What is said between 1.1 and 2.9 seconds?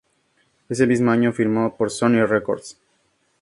año, firmó por Sony Records.